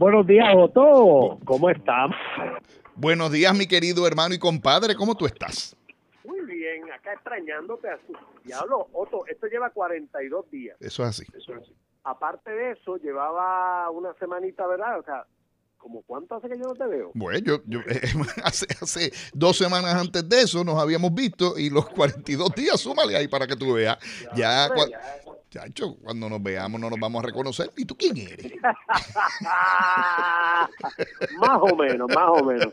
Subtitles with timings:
[0.00, 1.38] Buenos días, Otto.
[1.44, 2.10] ¿Cómo estás?
[2.94, 4.94] Buenos días, mi querido hermano y compadre.
[4.94, 5.76] ¿Cómo tú estás?
[6.24, 8.88] Muy bien, acá extrañándote a su diablo.
[8.94, 10.78] Otto, esto lleva 42 días.
[10.80, 11.24] Eso es así.
[11.36, 11.74] Eso es así.
[12.04, 15.00] Aparte de eso, llevaba una semanita, ¿verdad?
[15.00, 15.26] O sea,
[15.76, 17.10] ¿como cuánto hace que yo no te veo?
[17.12, 18.00] Bueno, yo, yo eh,
[18.42, 23.14] hace, hace dos semanas antes de eso nos habíamos visto y los 42 días, súmale
[23.18, 23.98] ahí para que tú veas.
[24.34, 27.70] Ya, hombre, cua- chacho, cuando nos veamos no nos vamos a reconocer.
[27.76, 28.52] ¿Y tú quién eres?
[31.40, 32.72] más o menos, más o menos.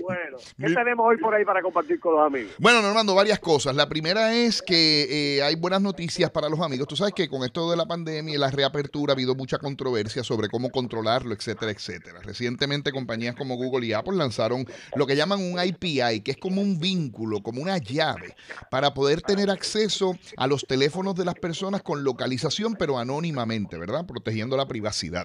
[0.00, 2.52] Bueno, ¿qué Mi- tenemos hoy por ahí para compartir con los amigos?
[2.58, 3.74] Bueno, Normando, varias cosas.
[3.74, 6.86] La primera es que eh, hay buenas noticias para los amigos.
[6.88, 10.22] Tú sabes que con esto de la pandemia y la reapertura ha habido mucha controversia
[10.24, 12.20] sobre cómo controlarlo, etcétera, etcétera.
[12.22, 14.64] Recientemente compañías como Google y Apple lanzaron
[14.94, 18.34] lo que llaman un IPI, que es como un vínculo, como una llave,
[18.70, 24.06] para poder tener acceso a los teléfonos de las personas con localización, pero anónimamente, ¿verdad?
[24.06, 25.24] Protegiendo la privacidad.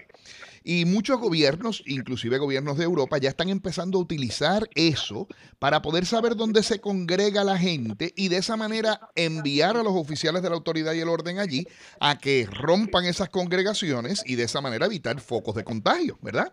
[0.67, 5.27] Y muchos gobiernos, inclusive gobiernos de Europa, ya están empezando a utilizar eso
[5.59, 9.93] para poder saber dónde se congrega la gente y de esa manera enviar a los
[9.93, 11.67] oficiales de la autoridad y el orden allí
[11.99, 16.51] a que rompan esas congregaciones y de esa manera evitar focos de contagio, ¿verdad?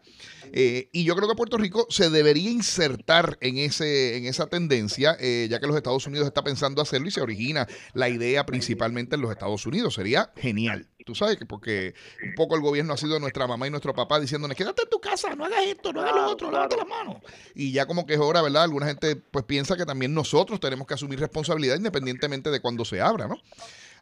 [0.52, 5.16] Eh, y yo creo que Puerto Rico se debería insertar en, ese, en esa tendencia,
[5.20, 9.14] eh, ya que los Estados Unidos está pensando hacerlo y se origina la idea principalmente
[9.14, 9.91] en los Estados Unidos.
[9.92, 10.88] Sería genial.
[11.04, 14.20] Tú sabes que porque un poco el gobierno ha sido nuestra mamá y nuestro papá
[14.20, 17.16] diciéndonos, quédate en tu casa, no hagas esto, no hagas lo otro, lávate las manos.
[17.54, 18.64] Y ya como que es hora, ¿verdad?
[18.64, 23.00] Alguna gente pues piensa que también nosotros tenemos que asumir responsabilidad independientemente de cuando se
[23.00, 23.36] abra, ¿no?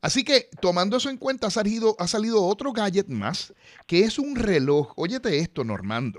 [0.02, 3.52] Así que tomando eso en cuenta ha salido, ha salido otro gadget más,
[3.86, 4.92] que es un reloj.
[4.97, 6.19] Óyete esto, Normando.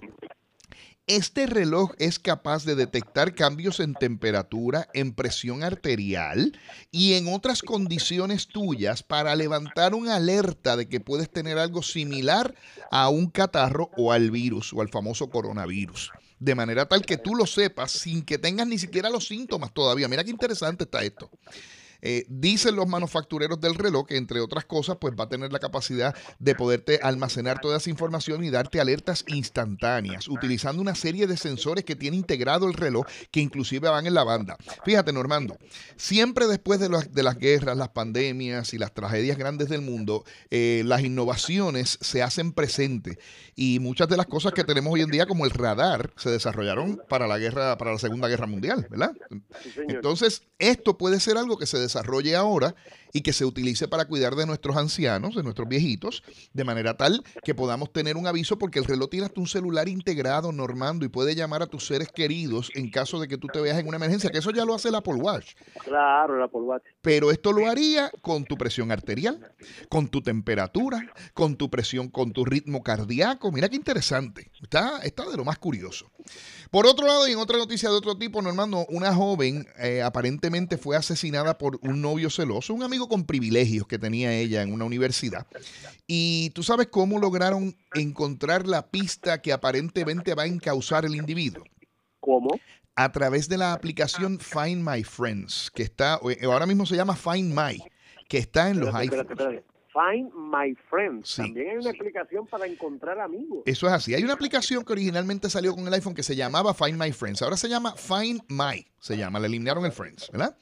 [1.08, 6.58] Este reloj es capaz de detectar cambios en temperatura, en presión arterial
[6.92, 12.54] y en otras condiciones tuyas para levantar una alerta de que puedes tener algo similar
[12.92, 16.12] a un catarro o al virus o al famoso coronavirus.
[16.40, 20.08] De manera tal que tú lo sepas sin que tengas ni siquiera los síntomas todavía.
[20.08, 21.30] Mira qué interesante está esto.
[22.02, 25.60] Eh, dicen los manufactureros del reloj que, entre otras cosas, pues va a tener la
[25.60, 31.38] capacidad de poderte almacenar toda esa información y darte alertas instantáneas, utilizando una serie de
[31.38, 34.58] sensores que tiene integrado el reloj, que inclusive van en la banda.
[34.84, 35.58] Fíjate, Normando,
[35.96, 40.24] siempre después de, las- de las guerras, las pandemias y las tragedias grandes del mundo,
[40.50, 43.18] eh, las innovaciones se hacen presentes
[43.56, 47.02] y muchas de las cosas que tenemos hoy en día, como el radar, se desarrollaron
[47.10, 49.12] para la guerra, para la Segunda Guerra Mundial, ¿verdad?
[49.88, 52.76] Entonces, esto puede ser algo que se desarrolle ahora
[53.14, 57.24] y que se utilice para cuidar de nuestros ancianos, de nuestros viejitos, de manera tal
[57.44, 61.10] que podamos tener un aviso porque el reloj tiene hasta un celular integrado, Normando, y
[61.10, 63.98] puede llamar a tus seres queridos en caso de que tú te veas en una
[63.98, 65.56] emergencia, que eso ya lo hace el Apple Watch.
[65.84, 66.84] Claro, el Apple Watch.
[67.02, 69.54] Pero esto lo haría con tu presión arterial,
[69.90, 73.52] con tu temperatura, con tu presión, con tu ritmo cardíaco.
[73.52, 74.52] Mira qué interesante.
[74.62, 76.12] Está, está de lo más curioso.
[76.72, 80.78] Por otro lado, y en otra noticia de otro tipo, Normando, una joven eh, aparentemente
[80.78, 84.86] fue asesinada por un novio celoso, un amigo con privilegios que tenía ella en una
[84.86, 85.46] universidad.
[86.08, 91.66] Y tú sabes cómo lograron encontrar la pista que aparentemente va a encauzar el individuo
[92.22, 92.58] ¿Cómo?
[92.96, 97.18] a través de la aplicación Find My Friends, que está, eh, ahora mismo se llama
[97.18, 97.84] Find My,
[98.30, 99.64] que está en los Espérate, iPhones.
[99.94, 101.30] Find My Friends.
[101.30, 101.42] Sí.
[101.42, 103.64] También hay una aplicación para encontrar amigos.
[103.66, 104.14] Eso es así.
[104.14, 107.42] Hay una aplicación que originalmente salió con el iPhone que se llamaba Find My Friends.
[107.42, 108.91] Ahora se llama Find My.
[109.02, 110.56] Se llama, le eliminaron el Friends, ¿verdad?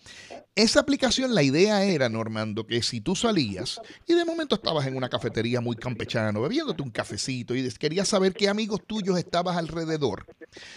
[0.56, 4.96] Esa aplicación, la idea era, Normando, que si tú salías y de momento estabas en
[4.96, 10.26] una cafetería muy campechano, bebiéndote un cafecito y querías saber qué amigos tuyos estabas alrededor,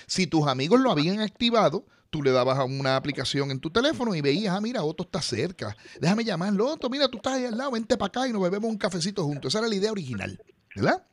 [0.09, 4.12] si tus amigos lo habían activado, tú le dabas a una aplicación en tu teléfono
[4.17, 7.56] y veías, ah, mira, Otto está cerca, déjame llamarlo, Otto, mira, tú estás ahí al
[7.56, 9.53] lado, vente para acá y nos bebemos un cafecito juntos.
[9.53, 10.43] Esa era la idea original,
[10.75, 11.06] ¿verdad?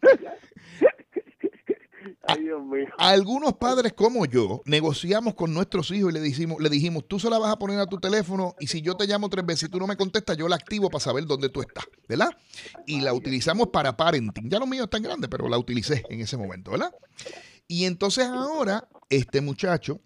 [2.38, 2.88] Ay, Dios mío.
[2.98, 7.30] Algunos padres como yo negociamos con nuestros hijos y le dijimos, le dijimos, tú se
[7.30, 9.72] la vas a poner a tu teléfono y si yo te llamo tres veces y
[9.72, 12.30] tú no me contestas, yo la activo para saber dónde tú estás, ¿verdad?
[12.86, 14.50] Y la utilizamos para parenting.
[14.50, 16.94] Ya lo mío es tan grande, pero la utilicé en ese momento, ¿verdad?
[17.68, 20.02] Y entonces ahora este muchacho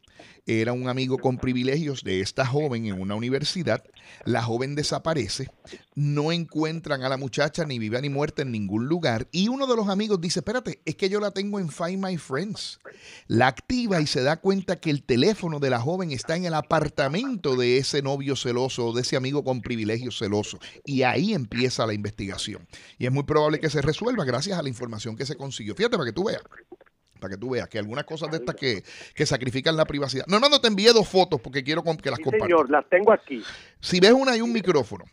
[0.46, 3.84] era un amigo con privilegios de esta joven en una universidad.
[4.26, 5.50] La joven desaparece,
[5.96, 9.28] no encuentran a la muchacha ni viva ni muerta en ningún lugar.
[9.32, 12.18] Y uno de los amigos dice, espérate, es que yo la tengo en Find My
[12.18, 12.80] Friends.
[13.28, 16.54] La activa y se da cuenta que el teléfono de la joven está en el
[16.54, 20.60] apartamento de ese novio celoso o de ese amigo con privilegios celoso.
[20.86, 22.68] Y ahí empieza la investigación.
[22.98, 25.76] Y es muy probable que se resuelva gracias a la información que se consiguió.
[25.76, 26.42] Fíjate para que tú veas
[27.24, 28.84] para que tú veas que algunas cosas de estas que,
[29.16, 30.26] que sacrifican la privacidad.
[30.28, 32.48] No, no, no te envié dos fotos porque quiero que las Sí, compartas.
[32.48, 33.42] señor, las tengo aquí.
[33.80, 35.06] Si ves una hay un micrófono.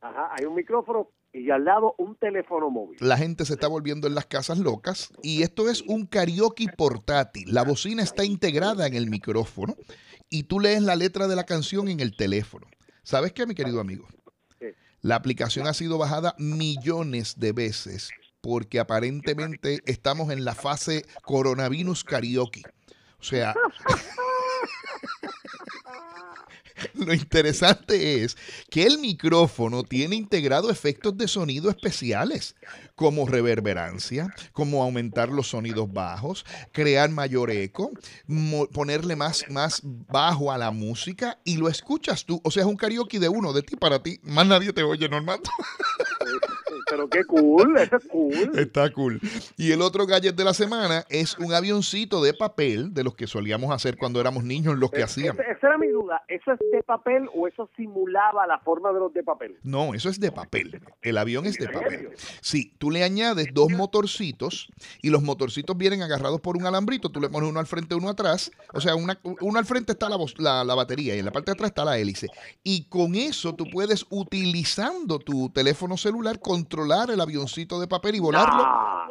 [0.00, 2.96] Ajá, hay un micrófono y al lado un teléfono móvil.
[3.00, 7.52] La gente se está volviendo en las casas locas y esto es un karaoke portátil.
[7.52, 9.76] La bocina está integrada en el micrófono
[10.30, 12.66] y tú lees la letra de la canción en el teléfono.
[13.02, 14.08] ¿Sabes qué, mi querido amigo?
[15.02, 18.08] La aplicación ha sido bajada millones de veces
[18.44, 22.60] porque aparentemente estamos en la fase coronavirus karaoke.
[23.18, 23.54] O sea,
[26.92, 28.36] lo interesante es
[28.68, 32.54] que el micrófono tiene integrado efectos de sonido especiales,
[32.94, 37.92] como reverberancia, como aumentar los sonidos bajos, crear mayor eco,
[38.74, 42.42] ponerle más, más bajo a la música y lo escuchas tú.
[42.44, 44.20] O sea, es un karaoke de uno, de ti para ti.
[44.22, 45.40] Más nadie te oye, normal.
[46.88, 48.58] Pero qué cool, eso es cool.
[48.58, 49.20] Está cool.
[49.56, 53.26] Y el otro gadget de la semana es un avioncito de papel, de los que
[53.26, 55.40] solíamos hacer cuando éramos niños, los que hacíamos.
[55.40, 56.22] Esa era mi duda.
[56.28, 59.56] ¿Eso es de papel o eso simulaba la forma de los de papel?
[59.62, 60.80] No, eso es de papel.
[61.02, 62.10] El avión es de papel.
[62.40, 64.68] Sí, tú le añades dos motorcitos
[65.02, 67.10] y los motorcitos vienen agarrados por un alambrito.
[67.10, 68.50] Tú le pones uno al frente, uno atrás.
[68.72, 71.54] O sea, una, uno al frente está la, la batería y en la parte de
[71.54, 72.28] atrás está la hélice.
[72.62, 78.20] Y con eso tú puedes, utilizando tu teléfono celular, controlar el avioncito de papel y
[78.20, 78.64] volarlo.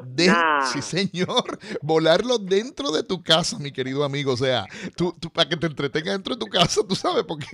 [0.06, 0.34] de,
[0.72, 1.60] Sí, señor.
[1.82, 4.34] Volarlo dentro de tu casa, mi querido amigo.
[4.34, 4.66] O sea,
[4.96, 7.48] tú, tú para que te entretengas dentro de tu casa, tú sabes, porque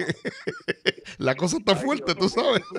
[1.17, 2.63] la cosa está fuerte, tú sabes.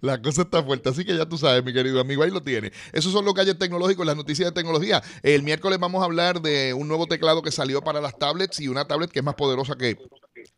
[0.00, 2.72] La cosa está fuerte, así que ya tú sabes, mi querido amigo, ahí lo tiene.
[2.92, 5.02] Esos son los calles tecnológicos, las noticias de tecnología.
[5.22, 8.68] El miércoles vamos a hablar de un nuevo teclado que salió para las tablets y
[8.68, 9.98] una tablet que es más poderosa que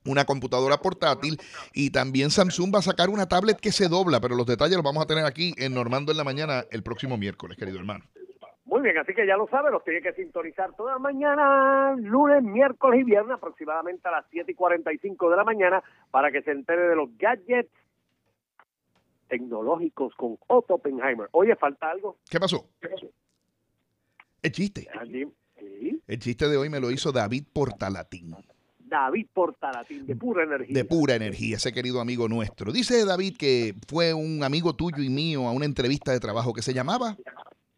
[0.09, 1.39] una computadora portátil
[1.73, 4.85] y también Samsung va a sacar una tablet que se dobla, pero los detalles los
[4.85, 8.05] vamos a tener aquí en Normando en la mañana el próximo miércoles, querido hermano.
[8.65, 12.43] Muy bien, así que ya lo saben, los tiene que sintonizar toda la mañana, lunes,
[12.43, 16.51] miércoles y viernes, aproximadamente a las 7 y 45 de la mañana, para que se
[16.51, 17.71] entere de los gadgets
[19.29, 21.29] tecnológicos con Otto Oppenheimer.
[21.33, 22.19] Oye, ¿falta algo?
[22.29, 22.69] ¿Qué pasó?
[24.43, 24.87] El chiste.
[26.07, 28.37] El chiste de hoy me lo hizo David Portalatín.
[28.89, 30.75] David Portalatín, de pura energía.
[30.75, 32.73] De pura energía, ese querido amigo nuestro.
[32.73, 36.63] Dice David que fue un amigo tuyo y mío a una entrevista de trabajo que
[36.63, 37.17] se llamaba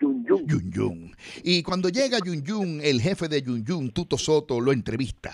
[0.01, 0.47] Yun Yun.
[0.47, 1.17] Yun Yun.
[1.43, 5.33] Y cuando llega Yun Yun, el jefe de Yun Yun, Tuto Soto, lo entrevista.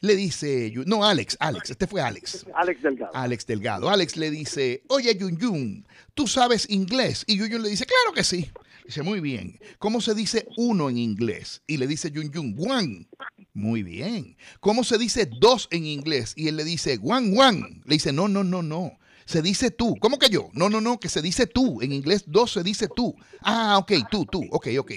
[0.00, 2.46] Le dice, no, Alex, Alex, este fue Alex.
[2.54, 3.10] Alex Delgado.
[3.14, 3.90] Alex Delgado.
[3.90, 7.24] Alex le dice, oye Yun Yun, ¿tú sabes inglés?
[7.26, 8.50] Y Yun Yun le dice, claro que sí.
[8.84, 9.58] Dice, muy bien.
[9.78, 11.62] ¿Cómo se dice uno en inglés?
[11.66, 13.06] Y le dice Yun Yun, one.
[13.54, 14.36] Muy bien.
[14.60, 16.32] ¿Cómo se dice dos en inglés?
[16.36, 17.82] Y él le dice, one, one.
[17.84, 18.98] Le dice, no, no, no, no.
[19.24, 19.96] Se dice tú.
[20.00, 20.48] ¿Cómo que yo?
[20.54, 21.82] No, no, no, que se dice tú.
[21.82, 23.14] En inglés dos se dice tú.
[23.42, 24.46] Ah, ok, tú, tú.
[24.50, 24.92] Ok, ok.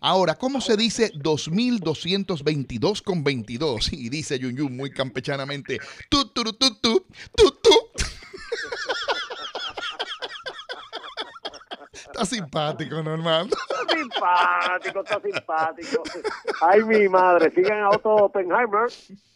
[0.00, 3.92] Ahora, ¿cómo se dice 2222 con 22?
[3.92, 5.78] Y dice Yun Yun muy campechanamente,
[6.08, 7.06] tú, tú, tú, tú, tú,
[7.36, 7.70] tú, tú.
[12.12, 13.48] Está simpático, normal.
[13.48, 16.02] Está simpático, está simpático.
[16.60, 17.50] Ay, mi madre.
[17.50, 18.90] Sigan a Otto Oppenheimer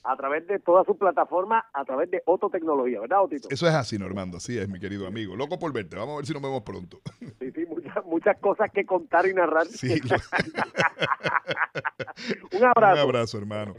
[0.04, 3.48] a través de toda su plataforma, a través de Otto Tecnología, ¿verdad, Otito?
[3.50, 4.36] Eso es así, Normando.
[4.36, 5.34] Así es, mi querido amigo.
[5.36, 5.96] Loco por verte.
[5.96, 7.00] Vamos a ver si nos vemos pronto.
[7.40, 9.66] Sí, sí, muchas, muchas cosas que contar y narrar.
[9.66, 10.00] Sí.
[12.52, 12.94] Un abrazo.
[12.94, 13.74] Un abrazo, hermano.